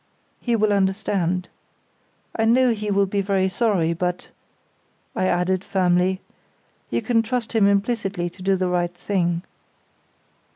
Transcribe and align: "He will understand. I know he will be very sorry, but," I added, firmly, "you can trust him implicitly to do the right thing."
"He 0.39 0.55
will 0.55 0.73
understand. 0.73 1.47
I 2.35 2.45
know 2.45 2.73
he 2.73 2.89
will 2.89 3.05
be 3.05 3.21
very 3.21 3.47
sorry, 3.47 3.93
but," 3.93 4.29
I 5.15 5.27
added, 5.27 5.63
firmly, 5.63 6.21
"you 6.89 7.03
can 7.03 7.21
trust 7.21 7.53
him 7.53 7.67
implicitly 7.67 8.27
to 8.27 8.41
do 8.41 8.55
the 8.55 8.67
right 8.67 8.97
thing." 8.97 9.43